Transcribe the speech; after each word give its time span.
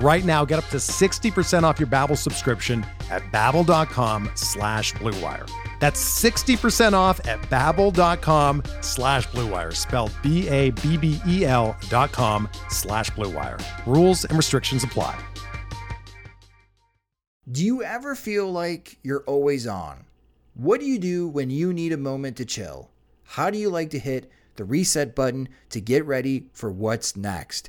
Right 0.00 0.24
now, 0.24 0.44
get 0.44 0.58
up 0.58 0.66
to 0.70 0.78
60% 0.78 1.62
off 1.62 1.78
your 1.78 1.86
Babbel 1.86 2.18
subscription 2.18 2.84
at 3.10 3.22
babbel.com 3.32 4.30
slash 4.34 4.92
bluewire. 4.94 5.48
That's 5.78 6.02
60% 6.22 6.94
off 6.94 7.20
at 7.28 7.40
babbel.com 7.42 8.62
slash 8.80 9.28
bluewire, 9.28 9.74
spelled 9.74 10.12
B-A-B-B-E-L 10.22 11.76
dot 11.88 12.12
com 12.12 12.48
slash 12.68 13.10
bluewire. 13.10 13.62
Rules 13.86 14.24
and 14.24 14.36
restrictions 14.36 14.82
apply. 14.82 15.18
Do 17.50 17.62
you 17.62 17.82
ever 17.82 18.14
feel 18.14 18.50
like 18.50 18.98
you're 19.02 19.24
always 19.26 19.66
on? 19.66 20.06
What 20.54 20.80
do 20.80 20.86
you 20.86 20.98
do 20.98 21.28
when 21.28 21.50
you 21.50 21.72
need 21.72 21.92
a 21.92 21.98
moment 21.98 22.38
to 22.38 22.44
chill? 22.44 22.90
How 23.24 23.50
do 23.50 23.58
you 23.58 23.68
like 23.68 23.90
to 23.90 23.98
hit 23.98 24.30
the 24.56 24.64
reset 24.64 25.14
button 25.14 25.48
to 25.68 25.80
get 25.80 26.06
ready 26.06 26.46
for 26.52 26.70
what's 26.70 27.16
next? 27.16 27.68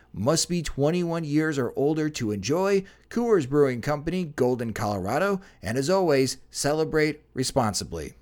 Must 0.13 0.49
be 0.49 0.61
21 0.61 1.23
years 1.23 1.57
or 1.57 1.71
older 1.77 2.09
to 2.09 2.31
enjoy. 2.31 2.83
Coors 3.09 3.47
Brewing 3.47 3.79
Company, 3.79 4.25
Golden, 4.25 4.73
Colorado. 4.73 5.39
And 5.61 5.77
as 5.77 5.89
always, 5.89 6.37
celebrate 6.49 7.21
responsibly. 7.33 8.15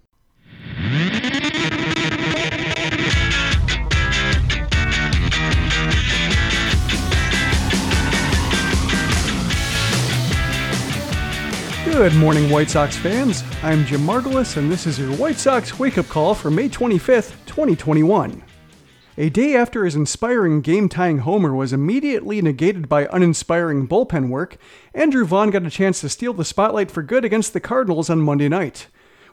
Good 11.86 12.14
morning, 12.16 12.52
White 12.52 12.70
Sox 12.70 12.96
fans. 12.96 13.44
I'm 13.64 13.84
Jim 13.86 14.02
Margalus, 14.02 14.58
and 14.58 14.72
this 14.72 14.86
is 14.86 15.00
your 15.00 15.12
White 15.14 15.38
Sox 15.38 15.80
wake 15.80 15.98
up 15.98 16.08
call 16.08 16.36
for 16.36 16.52
May 16.52 16.70
25th, 16.70 17.34
2021. 17.48 18.44
A 19.22 19.30
day 19.30 19.54
after 19.54 19.84
his 19.84 19.98
inspiring 19.98 20.62
game 20.62 20.88
tying 20.88 21.18
homer 21.18 21.54
was 21.54 21.74
immediately 21.74 22.42
negated 22.42 22.88
by 22.88 23.06
uninspiring 23.12 23.86
bullpen 23.86 24.30
work, 24.30 24.56
Andrew 24.94 25.26
Vaughn 25.26 25.50
got 25.50 25.66
a 25.66 25.70
chance 25.70 26.00
to 26.00 26.08
steal 26.08 26.32
the 26.32 26.46
spotlight 26.46 26.90
for 26.90 27.04
good 27.04 27.26
against 27.26 27.52
the 27.52 27.60
Cardinals 27.60 28.10
on 28.10 28.22
Monday 28.22 28.48
night. 28.48 28.88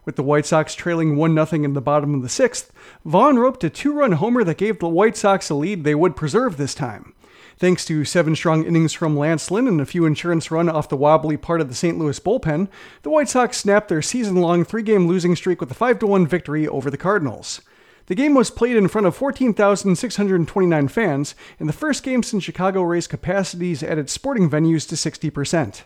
With 0.04 0.16
the 0.16 0.24
White 0.24 0.44
Sox 0.44 0.74
trailing 0.74 1.14
1 1.14 1.46
0 1.46 1.62
in 1.62 1.74
the 1.74 1.80
bottom 1.80 2.16
of 2.16 2.22
the 2.22 2.28
sixth, 2.28 2.72
Vaughn 3.04 3.38
roped 3.38 3.62
a 3.62 3.70
two 3.70 3.92
run 3.92 4.10
homer 4.10 4.42
that 4.42 4.58
gave 4.58 4.80
the 4.80 4.88
White 4.88 5.16
Sox 5.16 5.50
a 5.50 5.54
lead 5.54 5.84
they 5.84 5.94
would 5.94 6.16
preserve 6.16 6.56
this 6.56 6.74
time. 6.74 7.14
Thanks 7.56 7.84
to 7.84 8.04
seven 8.04 8.34
strong 8.34 8.64
innings 8.64 8.92
from 8.92 9.16
Lance 9.16 9.52
Lynn 9.52 9.68
and 9.68 9.80
a 9.80 9.86
few 9.86 10.04
insurance 10.04 10.50
run 10.50 10.68
off 10.68 10.88
the 10.88 10.96
wobbly 10.96 11.36
part 11.36 11.60
of 11.60 11.68
the 11.68 11.76
St. 11.76 11.96
Louis 11.96 12.18
bullpen, 12.18 12.66
the 13.02 13.10
White 13.10 13.28
Sox 13.28 13.56
snapped 13.56 13.88
their 13.88 14.02
season 14.02 14.34
long 14.34 14.64
three 14.64 14.82
game 14.82 15.06
losing 15.06 15.36
streak 15.36 15.60
with 15.60 15.70
a 15.70 15.74
5 15.74 16.02
1 16.02 16.26
victory 16.26 16.66
over 16.66 16.90
the 16.90 16.98
Cardinals. 16.98 17.60
The 18.06 18.14
game 18.14 18.34
was 18.34 18.50
played 18.50 18.76
in 18.76 18.88
front 18.88 19.06
of 19.06 19.16
14,629 19.16 20.88
fans, 20.88 21.34
in 21.58 21.66
the 21.66 21.72
first 21.72 22.02
game 22.02 22.22
since 22.22 22.44
Chicago 22.44 22.82
raised 22.82 23.10
capacities 23.10 23.82
at 23.82 23.98
its 23.98 24.12
sporting 24.12 24.48
venues 24.48 24.88
to 24.88 24.94
60%. 24.94 25.82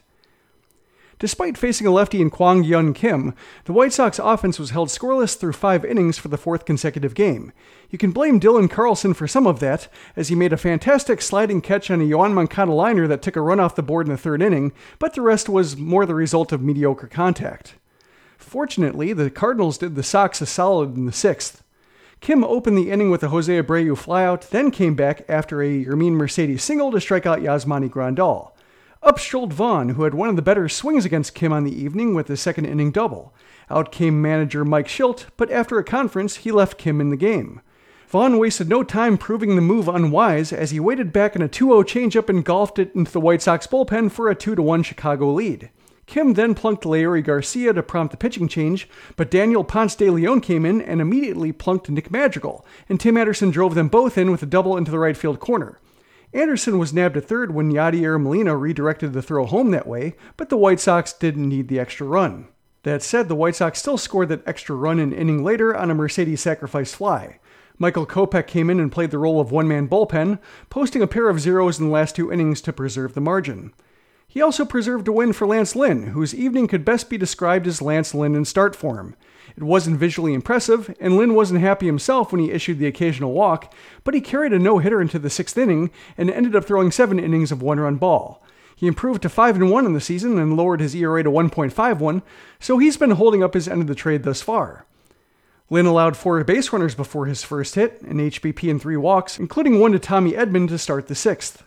Despite 1.19 1.59
facing 1.59 1.87
a 1.87 1.91
lefty 1.91 2.23
in 2.23 2.31
Kwang 2.31 2.65
Hyun 2.65 2.95
Kim, 2.95 3.35
the 3.67 3.75
White 3.75 3.93
Sox 3.93 4.19
offense 4.19 4.59
was 4.59 4.71
held 4.71 4.89
scoreless 4.89 5.37
through 5.37 5.53
five 5.53 5.85
innings 5.85 6.17
for 6.17 6.29
the 6.29 6.39
fourth 6.39 6.65
consecutive 6.65 7.15
game. 7.15 7.53
You 7.91 7.99
can 7.99 8.11
blame 8.11 8.41
Dylan 8.41 8.71
Carlson 8.71 9.13
for 9.13 9.29
some 9.29 9.47
of 9.47 9.61
that, 9.61 9.89
as 10.17 10.29
he 10.29 10.35
made 10.35 10.55
a 10.55 10.57
fantastic 10.57 11.21
sliding 11.21 11.61
catch 11.61 11.91
on 11.91 12.01
a 12.01 12.05
Yoan 12.05 12.33
Moncada 12.33 12.73
liner 12.73 13.07
that 13.07 13.21
took 13.21 13.37
a 13.37 13.43
run 13.43 13.61
off 13.61 13.77
the 13.77 13.83
board 13.83 14.07
in 14.07 14.13
the 14.13 14.19
third 14.19 14.41
inning, 14.41 14.73
but 14.99 15.13
the 15.13 15.21
rest 15.21 15.47
was 15.47 15.77
more 15.77 16.07
the 16.07 16.15
result 16.15 16.53
of 16.53 16.63
mediocre 16.63 17.07
contact. 17.07 17.75
Fortunately, 18.39 19.13
the 19.13 19.31
Cardinals 19.31 19.77
did 19.77 19.97
the 19.97 20.03
Sox 20.03 20.41
a 20.41 20.47
solid 20.47 20.97
in 20.97 21.05
the 21.05 21.13
sixth. 21.13 21.63
Kim 22.21 22.45
opened 22.45 22.77
the 22.77 22.91
inning 22.91 23.11
with 23.11 23.23
a 23.23 23.29
Jose 23.29 23.63
Abreu 23.63 23.97
flyout, 23.97 24.51
then 24.51 24.71
came 24.71 24.95
back 24.95 25.25
after 25.27 25.63
a 25.63 25.85
Yermin 25.85 26.13
Mercedes 26.13 26.63
single 26.63 26.91
to 26.91 27.01
strike 27.01 27.25
out 27.25 27.41
Yasmani 27.41 27.89
Grandal. 27.89 28.53
Up 29.03 29.19
strolled 29.19 29.55
Vaughn, 29.55 29.91
who 29.91 30.03
had 30.03 30.13
one 30.13 30.29
of 30.29 30.37
the 30.37 30.43
better 30.43 30.69
swings 30.69 31.07
against 31.07 31.35
Kim 31.35 31.51
on 31.51 31.65
the 31.65 31.75
evening 31.75 32.13
with 32.13 32.29
a 32.29 32.37
second 32.37 32.67
inning 32.67 32.93
double. 32.93 33.33
Out 33.71 33.91
came 33.91 34.21
manager 34.21 34.67
Mike 34.67 34.87
Shildt, 34.87 35.27
but 35.39 35.51
after 35.51 35.79
a 35.79 35.85
conference, 35.85 36.37
he 36.37 36.53
left 36.53 36.77
Kim 36.77 37.01
in 37.01 37.09
the 37.09 37.17
game. 37.17 37.63
Vaughn 38.07 38.37
wasted 38.37 38.69
no 38.69 38.83
time 38.83 39.17
proving 39.17 39.57
the 39.57 39.63
move 39.63 39.89
unwise 39.89 40.53
as 40.53 40.73
he 40.73 40.81
waited 40.81 41.15
back 41.15 41.35
in 41.35 41.41
a 41.41 41.49
2 41.49 41.69
0 41.69 41.83
changeup 41.85 42.29
and 42.29 42.45
golfed 42.45 42.79
it 42.79 42.95
into 42.95 43.13
the 43.13 43.21
White 43.21 43.41
Sox 43.41 43.67
bullpen 43.67 44.11
for 44.11 44.29
a 44.29 44.35
2 44.35 44.57
1 44.57 44.83
Chicago 44.83 45.33
lead. 45.33 45.71
Kim 46.11 46.35
then 46.35 46.57
plunked 46.57 46.83
Leury 46.83 47.23
Garcia 47.23 47.73
to 47.73 47.85
prompt 47.85 48.11
the 48.11 48.17
pitching 48.17 48.49
change, 48.49 48.89
but 49.15 49.31
Daniel 49.31 49.63
Ponce 49.63 49.95
de 49.95 50.11
Leon 50.11 50.41
came 50.41 50.67
in 50.67 50.81
and 50.81 51.01
immediately 51.01 51.53
plunked 51.53 51.89
Nick 51.89 52.11
Madrigal, 52.11 52.67
and 52.89 52.99
Tim 52.99 53.17
Anderson 53.17 53.53
drove 53.53 53.77
them 53.77 53.87
both 53.87 54.19
in 54.19 54.33
with 54.33 54.43
a 54.43 54.47
double 54.47 54.77
into 54.77 54.91
the 54.91 54.99
right 54.99 55.17
field 55.17 55.39
corner. 55.39 55.79
Anderson 56.35 56.81
was 56.81 56.93
nabbed 56.93 57.17
at 57.17 57.27
third 57.27 57.55
when 57.55 57.71
Yadier 57.71 58.21
Molina 58.21 58.57
redirected 58.57 59.13
the 59.13 59.23
throw 59.23 59.47
home 59.47 59.71
that 59.71 59.87
way, 59.87 60.17
but 60.37 60.49
the 60.49 60.57
White 60.57 60.81
Sox 60.81 61.13
didn't 61.13 61.49
need 61.49 61.69
the 61.69 61.79
extra 61.79 62.09
run. 62.09 62.49
That 62.83 63.05
said, 63.05 63.29
the 63.29 63.37
White 63.37 63.55
Sox 63.55 63.79
still 63.79 63.97
scored 63.97 64.31
that 64.31 64.43
extra 64.49 64.75
run 64.75 64.99
an 64.99 65.13
inning 65.13 65.45
later 65.45 65.77
on 65.77 65.93
a 65.93 65.95
Mercedes 65.95 66.41
sacrifice 66.41 66.93
fly. 66.93 67.39
Michael 67.79 68.05
Kopech 68.05 68.49
came 68.49 68.69
in 68.69 68.81
and 68.81 68.91
played 68.91 69.13
the 69.13 69.19
role 69.19 69.41
of 69.41 69.53
one 69.53 69.69
man 69.69 69.89
bullpen, 69.89 70.41
posting 70.71 71.03
a 71.03 71.07
pair 71.07 71.29
of 71.29 71.39
zeros 71.39 71.79
in 71.79 71.87
the 71.87 71.93
last 71.93 72.17
two 72.17 72.33
innings 72.33 72.61
to 72.63 72.73
preserve 72.73 73.15
the 73.15 73.21
margin. 73.21 73.73
He 74.33 74.41
also 74.41 74.65
preserved 74.65 75.09
a 75.09 75.13
win 75.13 75.33
for 75.33 75.45
Lance 75.45 75.75
Lynn, 75.75 76.09
whose 76.09 76.37
evening 76.37 76.69
could 76.69 76.85
best 76.85 77.11
be 77.11 77.19
described 77.19 77.67
as 77.67 77.83
Lance 77.83 78.15
Lynn 78.15 78.37
in 78.37 78.45
start 78.45 78.77
form. 78.77 79.17
It 79.57 79.65
wasn't 79.65 79.99
visually 79.99 80.35
impressive, 80.35 80.95
and 81.01 81.17
Lynn 81.17 81.35
wasn't 81.35 81.63
happy 81.63 81.87
himself 81.87 82.31
when 82.31 82.41
he 82.41 82.53
issued 82.53 82.79
the 82.79 82.87
occasional 82.87 83.33
walk, 83.33 83.75
but 84.05 84.15
he 84.15 84.21
carried 84.21 84.53
a 84.53 84.59
no 84.61 84.79
hitter 84.79 85.01
into 85.01 85.19
the 85.19 85.31
sixth 85.31 85.59
inning 85.59 85.91
and 86.17 86.31
ended 86.31 86.55
up 86.55 86.65
throwing 86.65 86.93
seven 86.93 87.19
innings 87.19 87.51
of 87.51 87.61
one 87.61 87.81
run 87.81 87.97
ball. 87.97 88.41
He 88.77 88.87
improved 88.87 89.21
to 89.23 89.29
5 89.29 89.57
and 89.57 89.69
1 89.69 89.85
in 89.85 89.95
the 89.95 90.01
season 90.01 90.39
and 90.39 90.57
lowered 90.57 90.81
his 90.81 90.95
ERA 90.95 91.25
to 91.25 91.31
1.51, 91.31 92.23
so 92.61 92.79
he's 92.79 92.97
been 92.97 93.11
holding 93.11 93.43
up 93.43 93.55
his 93.55 93.67
end 93.67 93.81
of 93.81 93.89
the 93.89 93.97
trade 93.97 94.23
thus 94.23 94.43
far. 94.43 94.87
Lynn 95.71 95.87
allowed 95.87 96.17
four 96.17 96.43
base 96.45 96.73
runners 96.73 96.95
before 96.95 97.27
his 97.27 97.43
first 97.43 97.75
hit, 97.75 98.01
an 98.03 98.19
HBP 98.19 98.71
and 98.71 98.81
three 98.81 98.97
walks, 98.97 99.41
including 99.41 99.81
one 99.81 99.91
to 99.91 99.99
Tommy 99.99 100.35
Edman 100.35 100.69
to 100.69 100.79
start 100.79 101.09
the 101.09 101.17
sixth. 101.17 101.65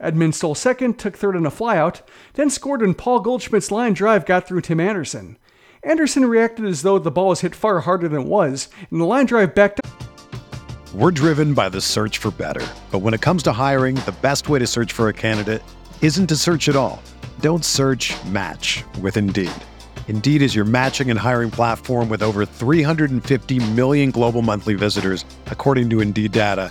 Edman 0.00 0.34
stole 0.34 0.54
second, 0.54 0.98
took 0.98 1.16
third 1.16 1.36
on 1.36 1.46
a 1.46 1.50
flyout, 1.50 2.02
then 2.34 2.50
scored 2.50 2.80
when 2.80 2.94
Paul 2.94 3.20
Goldschmidt's 3.20 3.70
line 3.70 3.94
drive 3.94 4.26
got 4.26 4.46
through 4.46 4.62
Tim 4.62 4.80
Anderson. 4.80 5.38
Anderson 5.82 6.24
reacted 6.24 6.64
as 6.64 6.82
though 6.82 6.98
the 6.98 7.10
ball 7.10 7.28
was 7.28 7.40
hit 7.40 7.54
far 7.54 7.80
harder 7.80 8.08
than 8.08 8.22
it 8.22 8.28
was, 8.28 8.68
and 8.90 9.00
the 9.00 9.04
line 9.04 9.26
drive 9.26 9.54
backed 9.54 9.80
up. 9.84 10.04
We're 10.94 11.10
driven 11.10 11.54
by 11.54 11.68
the 11.68 11.80
search 11.80 12.18
for 12.18 12.30
better. 12.30 12.64
But 12.90 13.00
when 13.00 13.14
it 13.14 13.20
comes 13.20 13.42
to 13.44 13.52
hiring, 13.52 13.96
the 13.96 14.14
best 14.22 14.48
way 14.48 14.60
to 14.60 14.66
search 14.66 14.92
for 14.92 15.08
a 15.08 15.12
candidate 15.12 15.62
isn't 16.00 16.28
to 16.28 16.36
search 16.36 16.68
at 16.68 16.76
all. 16.76 17.02
Don't 17.40 17.64
search 17.64 18.14
match 18.26 18.84
with 19.00 19.16
Indeed. 19.16 19.50
Indeed 20.06 20.40
is 20.40 20.54
your 20.54 20.64
matching 20.64 21.10
and 21.10 21.18
hiring 21.18 21.50
platform 21.50 22.08
with 22.08 22.22
over 22.22 22.46
350 22.46 23.72
million 23.72 24.12
global 24.12 24.40
monthly 24.40 24.74
visitors, 24.74 25.24
according 25.46 25.90
to 25.90 26.00
Indeed 26.00 26.30
data, 26.30 26.70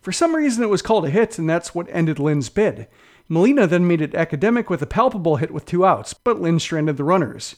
For 0.00 0.12
some 0.12 0.34
reason, 0.34 0.62
it 0.62 0.70
was 0.70 0.82
called 0.82 1.04
a 1.04 1.10
hit, 1.10 1.38
and 1.38 1.48
that's 1.48 1.74
what 1.74 1.88
ended 1.90 2.18
Lynn's 2.18 2.48
bid. 2.48 2.88
Molina 3.28 3.66
then 3.66 3.86
made 3.86 4.00
it 4.00 4.14
academic 4.14 4.70
with 4.70 4.82
a 4.82 4.86
palpable 4.86 5.36
hit 5.36 5.50
with 5.50 5.66
two 5.66 5.84
outs, 5.84 6.14
but 6.14 6.40
Lynn 6.40 6.58
stranded 6.58 6.96
the 6.96 7.04
runners. 7.04 7.56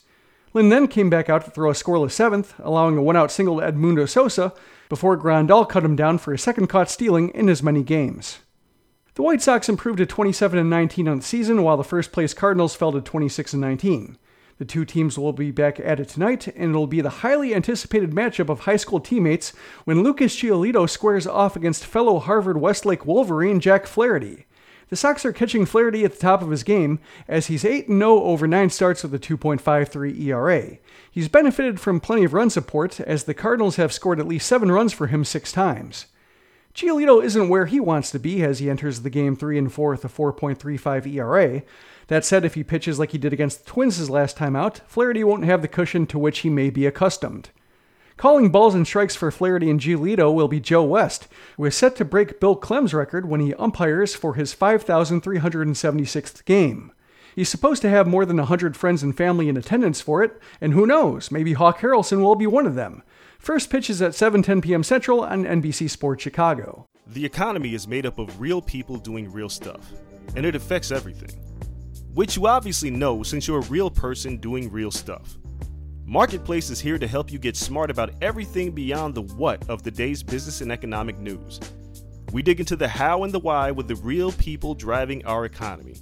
Lynn 0.52 0.68
then 0.68 0.86
came 0.86 1.08
back 1.08 1.30
out 1.30 1.44
to 1.44 1.50
throw 1.50 1.70
a 1.70 1.74
scoreless 1.74 2.12
seventh, 2.12 2.54
allowing 2.58 2.98
a 2.98 3.02
one 3.02 3.16
out 3.16 3.30
single 3.30 3.58
to 3.58 3.66
Edmundo 3.66 4.08
Sosa, 4.08 4.52
before 4.88 5.16
Grandal 5.16 5.66
cut 5.66 5.84
him 5.84 5.96
down 5.96 6.18
for 6.18 6.34
a 6.34 6.38
second 6.38 6.66
caught 6.66 6.90
stealing 6.90 7.30
in 7.30 7.48
as 7.48 7.62
many 7.62 7.82
games. 7.82 8.40
The 9.14 9.22
White 9.22 9.40
Sox 9.40 9.68
improved 9.68 9.98
to 9.98 10.06
27 10.06 10.58
and 10.58 10.68
19 10.68 11.08
on 11.08 11.18
the 11.18 11.24
season, 11.24 11.62
while 11.62 11.76
the 11.76 11.84
first 11.84 12.12
place 12.12 12.34
Cardinals 12.34 12.74
fell 12.74 12.92
to 12.92 13.00
26 13.00 13.54
and 13.54 13.60
19. 13.60 14.18
The 14.62 14.66
two 14.66 14.84
teams 14.84 15.18
will 15.18 15.32
be 15.32 15.50
back 15.50 15.80
at 15.80 15.98
it 15.98 16.08
tonight, 16.08 16.46
and 16.46 16.70
it'll 16.70 16.86
be 16.86 17.00
the 17.00 17.10
highly 17.26 17.52
anticipated 17.52 18.12
matchup 18.12 18.48
of 18.48 18.60
high 18.60 18.76
school 18.76 19.00
teammates 19.00 19.52
when 19.86 20.04
Lucas 20.04 20.36
Giolito 20.36 20.88
squares 20.88 21.26
off 21.26 21.56
against 21.56 21.84
fellow 21.84 22.20
Harvard 22.20 22.60
Westlake 22.60 23.04
Wolverine 23.04 23.58
Jack 23.58 23.88
Flaherty. 23.88 24.46
The 24.88 24.94
Sox 24.94 25.26
are 25.26 25.32
catching 25.32 25.66
Flaherty 25.66 26.04
at 26.04 26.12
the 26.12 26.20
top 26.20 26.42
of 26.42 26.50
his 26.50 26.62
game, 26.62 27.00
as 27.26 27.48
he's 27.48 27.64
8 27.64 27.88
0 27.88 28.22
over 28.22 28.46
9 28.46 28.70
starts 28.70 29.02
with 29.02 29.12
a 29.12 29.18
2.53 29.18 30.20
ERA. 30.26 30.78
He's 31.10 31.26
benefited 31.26 31.80
from 31.80 31.98
plenty 31.98 32.22
of 32.22 32.32
run 32.32 32.48
support, 32.48 33.00
as 33.00 33.24
the 33.24 33.34
Cardinals 33.34 33.74
have 33.74 33.92
scored 33.92 34.20
at 34.20 34.28
least 34.28 34.46
7 34.46 34.70
runs 34.70 34.92
for 34.92 35.08
him 35.08 35.24
6 35.24 35.50
times. 35.50 36.06
Giolito 36.74 37.22
isn't 37.22 37.48
where 37.48 37.66
he 37.66 37.78
wants 37.80 38.10
to 38.10 38.18
be 38.18 38.42
as 38.42 38.58
he 38.58 38.70
enters 38.70 39.00
the 39.00 39.10
game 39.10 39.36
3 39.36 39.58
and 39.58 39.72
4 39.72 39.90
with 39.90 40.04
a 40.04 40.08
4.35 40.08 41.06
ERA. 41.06 41.62
That 42.08 42.24
said, 42.24 42.44
if 42.44 42.54
he 42.54 42.64
pitches 42.64 42.98
like 42.98 43.10
he 43.10 43.18
did 43.18 43.32
against 43.32 43.64
the 43.64 43.70
Twins 43.70 43.96
his 43.96 44.10
last 44.10 44.36
time 44.36 44.56
out, 44.56 44.80
Flaherty 44.86 45.22
won't 45.22 45.44
have 45.44 45.62
the 45.62 45.68
cushion 45.68 46.06
to 46.06 46.18
which 46.18 46.40
he 46.40 46.50
may 46.50 46.70
be 46.70 46.86
accustomed. 46.86 47.50
Calling 48.16 48.50
balls 48.50 48.74
and 48.74 48.86
strikes 48.86 49.16
for 49.16 49.30
Flaherty 49.30 49.70
and 49.70 49.80
Giolito 49.80 50.32
will 50.32 50.48
be 50.48 50.60
Joe 50.60 50.84
West, 50.84 51.28
who 51.56 51.64
is 51.64 51.76
set 51.76 51.96
to 51.96 52.04
break 52.04 52.40
Bill 52.40 52.56
Klem's 52.56 52.94
record 52.94 53.28
when 53.28 53.40
he 53.40 53.54
umpires 53.54 54.14
for 54.14 54.34
his 54.34 54.54
5,376th 54.54 56.44
game. 56.44 56.92
He's 57.34 57.48
supposed 57.48 57.82
to 57.82 57.88
have 57.88 58.06
more 58.06 58.26
than 58.26 58.36
100 58.36 58.76
friends 58.76 59.02
and 59.02 59.16
family 59.16 59.48
in 59.48 59.56
attendance 59.56 60.00
for 60.00 60.22
it, 60.22 60.40
and 60.60 60.74
who 60.74 60.86
knows, 60.86 61.30
maybe 61.30 61.54
Hawk 61.54 61.80
Harrelson 61.80 62.20
will 62.20 62.34
be 62.34 62.46
one 62.46 62.66
of 62.66 62.74
them. 62.74 63.02
First 63.38 63.70
pitch 63.70 63.88
is 63.88 64.02
at 64.02 64.12
7:10 64.12 64.62
p.m. 64.62 64.82
Central 64.82 65.22
on 65.22 65.44
NBC 65.44 65.88
Sports 65.88 66.22
Chicago. 66.22 66.86
The 67.06 67.24
economy 67.24 67.74
is 67.74 67.88
made 67.88 68.06
up 68.06 68.18
of 68.18 68.40
real 68.40 68.62
people 68.62 68.96
doing 68.96 69.32
real 69.32 69.48
stuff, 69.48 69.90
and 70.36 70.46
it 70.46 70.54
affects 70.54 70.92
everything. 70.92 71.30
Which 72.14 72.36
you 72.36 72.46
obviously 72.46 72.90
know 72.90 73.22
since 73.22 73.48
you're 73.48 73.60
a 73.60 73.70
real 73.70 73.90
person 73.90 74.36
doing 74.36 74.70
real 74.70 74.90
stuff. 74.90 75.38
Marketplace 76.04 76.68
is 76.68 76.78
here 76.80 76.98
to 76.98 77.06
help 77.06 77.32
you 77.32 77.38
get 77.38 77.56
smart 77.56 77.90
about 77.90 78.12
everything 78.20 78.70
beyond 78.70 79.14
the 79.14 79.22
what 79.22 79.66
of 79.70 79.82
the 79.82 79.90
day's 79.90 80.22
business 80.22 80.60
and 80.60 80.70
economic 80.70 81.18
news. 81.18 81.58
We 82.32 82.42
dig 82.42 82.60
into 82.60 82.76
the 82.76 82.88
how 82.88 83.24
and 83.24 83.32
the 83.32 83.38
why 83.38 83.70
with 83.70 83.88
the 83.88 83.96
real 83.96 84.30
people 84.32 84.74
driving 84.74 85.24
our 85.24 85.46
economy. 85.46 85.96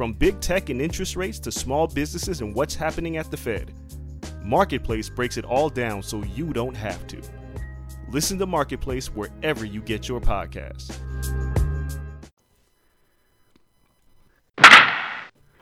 From 0.00 0.14
big 0.14 0.40
tech 0.40 0.70
and 0.70 0.80
interest 0.80 1.14
rates 1.14 1.38
to 1.40 1.52
small 1.52 1.86
businesses 1.86 2.40
and 2.40 2.54
what's 2.54 2.74
happening 2.74 3.18
at 3.18 3.30
the 3.30 3.36
Fed. 3.36 3.74
Marketplace 4.42 5.10
breaks 5.10 5.36
it 5.36 5.44
all 5.44 5.68
down 5.68 6.02
so 6.02 6.22
you 6.34 6.54
don't 6.54 6.74
have 6.74 7.06
to. 7.08 7.20
Listen 8.08 8.38
to 8.38 8.46
Marketplace 8.46 9.08
wherever 9.08 9.66
you 9.66 9.82
get 9.82 10.08
your 10.08 10.18
podcasts. 10.18 10.96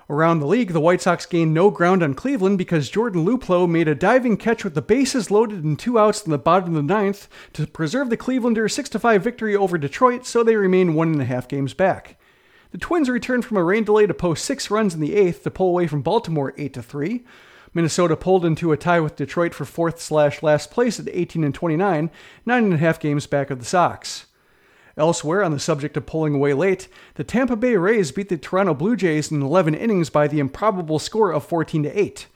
Around 0.08 0.38
the 0.38 0.46
league, 0.46 0.72
the 0.72 0.78
White 0.78 1.02
Sox 1.02 1.26
gained 1.26 1.52
no 1.52 1.72
ground 1.72 2.04
on 2.04 2.14
Cleveland 2.14 2.58
because 2.58 2.88
Jordan 2.88 3.26
Luplow 3.26 3.68
made 3.68 3.88
a 3.88 3.94
diving 3.96 4.36
catch 4.36 4.62
with 4.62 4.74
the 4.74 4.80
bases 4.80 5.32
loaded 5.32 5.64
and 5.64 5.76
two 5.76 5.98
outs 5.98 6.24
in 6.24 6.30
the 6.30 6.38
bottom 6.38 6.76
of 6.76 6.86
the 6.86 6.94
ninth 6.94 7.26
to 7.54 7.66
preserve 7.66 8.08
the 8.08 8.16
Clevelanders' 8.16 8.70
6 8.70 8.90
5 8.90 9.20
victory 9.20 9.56
over 9.56 9.76
Detroit, 9.76 10.24
so 10.26 10.44
they 10.44 10.54
remain 10.54 10.94
one 10.94 11.10
and 11.10 11.20
a 11.20 11.24
half 11.24 11.48
games 11.48 11.74
back. 11.74 12.18
The 12.70 12.78
Twins 12.78 13.08
returned 13.08 13.44
from 13.44 13.56
a 13.56 13.64
rain 13.64 13.84
delay 13.84 14.06
to 14.06 14.14
post 14.14 14.44
six 14.44 14.70
runs 14.70 14.94
in 14.94 15.00
the 15.00 15.14
eighth 15.14 15.42
to 15.44 15.50
pull 15.50 15.68
away 15.68 15.86
from 15.86 16.02
Baltimore 16.02 16.52
8 16.58 16.74
to 16.74 16.82
3. 16.82 17.24
Minnesota 17.72 18.16
pulled 18.16 18.44
into 18.44 18.72
a 18.72 18.76
tie 18.76 19.00
with 19.00 19.16
Detroit 19.16 19.54
for 19.54 19.64
fourth 19.64 20.00
slash 20.00 20.42
last 20.42 20.70
place 20.70 21.00
at 21.00 21.08
18 21.08 21.44
and 21.44 21.54
29, 21.54 22.10
nine 22.44 22.64
and 22.64 22.74
a 22.74 22.78
half 22.78 23.00
games 23.00 23.26
back 23.26 23.50
of 23.50 23.58
the 23.58 23.64
Sox. 23.64 24.26
Elsewhere, 24.98 25.44
on 25.44 25.52
the 25.52 25.60
subject 25.60 25.96
of 25.96 26.06
pulling 26.06 26.34
away 26.34 26.52
late, 26.52 26.88
the 27.14 27.24
Tampa 27.24 27.56
Bay 27.56 27.76
Rays 27.76 28.10
beat 28.10 28.28
the 28.28 28.36
Toronto 28.36 28.74
Blue 28.74 28.96
Jays 28.96 29.30
in 29.30 29.40
11 29.40 29.74
innings 29.74 30.10
by 30.10 30.26
the 30.26 30.40
improbable 30.40 30.98
score 30.98 31.30
of 31.30 31.46
14 31.46 31.84
to 31.84 31.98
8. 31.98 32.26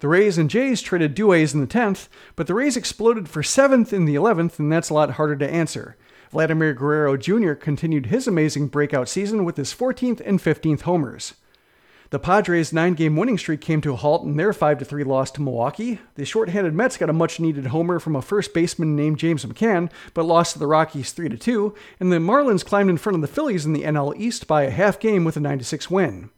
The 0.00 0.08
Rays 0.08 0.38
and 0.38 0.50
Jays 0.50 0.82
traded 0.82 1.14
duets 1.14 1.54
in 1.54 1.60
the 1.60 1.66
10th, 1.66 2.08
but 2.36 2.46
the 2.46 2.54
Rays 2.54 2.76
exploded 2.76 3.28
for 3.28 3.42
7th 3.42 3.92
in 3.92 4.04
the 4.04 4.14
11th, 4.14 4.58
and 4.58 4.70
that's 4.70 4.90
a 4.90 4.94
lot 4.94 5.12
harder 5.12 5.36
to 5.36 5.50
answer. 5.50 5.96
Vladimir 6.30 6.74
Guerrero 6.74 7.16
Jr. 7.16 7.54
continued 7.54 8.06
his 8.06 8.28
amazing 8.28 8.68
breakout 8.68 9.08
season 9.08 9.44
with 9.44 9.56
his 9.56 9.74
14th 9.74 10.22
and 10.24 10.38
15th 10.38 10.82
homers. 10.82 11.34
The 12.10 12.18
Padres' 12.18 12.72
nine 12.72 12.94
game 12.94 13.16
winning 13.16 13.38
streak 13.38 13.60
came 13.60 13.80
to 13.82 13.92
a 13.92 13.96
halt 13.96 14.24
in 14.24 14.36
their 14.36 14.52
5 14.52 14.86
3 14.86 15.04
loss 15.04 15.30
to 15.32 15.42
Milwaukee. 15.42 16.00
The 16.14 16.24
shorthanded 16.24 16.74
Mets 16.74 16.96
got 16.96 17.10
a 17.10 17.12
much 17.12 17.38
needed 17.38 17.66
homer 17.66 17.98
from 17.98 18.16
a 18.16 18.22
first 18.22 18.52
baseman 18.52 18.96
named 18.96 19.18
James 19.18 19.44
McCann, 19.44 19.90
but 20.14 20.24
lost 20.24 20.54
to 20.54 20.58
the 20.58 20.66
Rockies 20.66 21.12
3 21.12 21.36
2, 21.36 21.74
and 22.00 22.12
the 22.12 22.16
Marlins 22.16 22.64
climbed 22.64 22.90
in 22.90 22.96
front 22.96 23.14
of 23.14 23.22
the 23.22 23.28
Phillies 23.28 23.66
in 23.66 23.72
the 23.72 23.82
NL 23.82 24.16
East 24.16 24.46
by 24.46 24.62
a 24.62 24.70
half 24.70 24.98
game 24.98 25.24
with 25.24 25.36
a 25.36 25.40
9 25.40 25.60
6 25.60 25.90
win. 25.90 26.30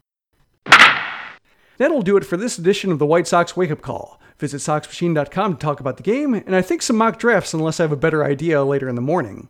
That'll 1.79 2.03
do 2.03 2.17
it 2.17 2.25
for 2.25 2.37
this 2.37 2.59
edition 2.59 2.93
of 2.93 2.99
the 2.99 3.07
White 3.07 3.27
Sox 3.27 3.57
Wake 3.57 3.71
Up 3.71 3.81
Call. 3.81 4.21
Visit 4.39 4.59
SoxMachine.com 4.59 5.55
to 5.55 5.59
talk 5.59 5.81
about 5.81 5.97
the 5.97 6.03
game, 6.03 6.35
and 6.35 6.55
I 6.55 6.63
think 6.63 6.83
some 6.83 6.97
mock 6.97 7.19
drafts 7.19 7.55
unless 7.55 7.81
I 7.81 7.85
have 7.85 7.93
a 7.93 7.97
better 7.97 8.25
idea 8.25 8.63
later 8.63 8.89
in 8.89 8.95
the 8.95 9.01
morning. 9.01 9.49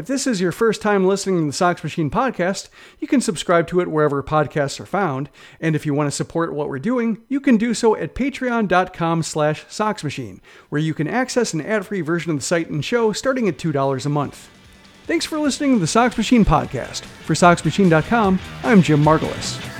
If 0.00 0.06
this 0.06 0.26
is 0.26 0.40
your 0.40 0.50
first 0.50 0.80
time 0.80 1.04
listening 1.04 1.40
to 1.40 1.46
the 1.48 1.52
Sox 1.52 1.84
Machine 1.84 2.10
podcast, 2.10 2.70
you 3.00 3.06
can 3.06 3.20
subscribe 3.20 3.66
to 3.66 3.80
it 3.80 3.88
wherever 3.88 4.22
podcasts 4.22 4.80
are 4.80 4.86
found. 4.86 5.28
And 5.60 5.76
if 5.76 5.84
you 5.84 5.92
want 5.92 6.06
to 6.06 6.10
support 6.10 6.54
what 6.54 6.70
we're 6.70 6.78
doing, 6.78 7.18
you 7.28 7.38
can 7.38 7.58
do 7.58 7.74
so 7.74 7.94
at 7.94 8.14
patreon.com 8.14 9.22
slash 9.22 9.66
soxmachine, 9.66 10.40
where 10.70 10.80
you 10.80 10.94
can 10.94 11.06
access 11.06 11.52
an 11.52 11.60
ad-free 11.60 12.00
version 12.00 12.30
of 12.30 12.38
the 12.38 12.42
site 12.42 12.70
and 12.70 12.82
show 12.82 13.12
starting 13.12 13.46
at 13.46 13.58
$2 13.58 14.06
a 14.06 14.08
month. 14.08 14.48
Thanks 15.04 15.26
for 15.26 15.38
listening 15.38 15.74
to 15.74 15.80
the 15.80 15.86
Sox 15.86 16.16
Machine 16.16 16.46
podcast. 16.46 17.02
For 17.02 17.34
SoxMachine.com, 17.34 18.40
I'm 18.64 18.80
Jim 18.80 19.04
Margalus. 19.04 19.79